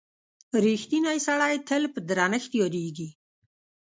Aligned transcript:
•رښتینی 0.65 1.17
سړی 1.27 1.55
تل 1.67 1.83
په 1.93 1.99
درنښت 2.09 2.51
یادیږي. 2.61 3.09